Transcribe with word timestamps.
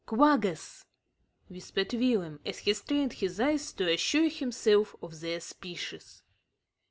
"Quaggas!" 0.07 0.83
whispered 1.47 1.93
Willem, 1.93 2.39
as 2.43 2.57
he 2.57 2.73
strained 2.73 3.13
his 3.13 3.39
eyes 3.39 3.71
to 3.73 3.87
assure 3.93 4.29
himself 4.29 4.95
of 4.99 5.19
their 5.19 5.39
species. 5.39 6.23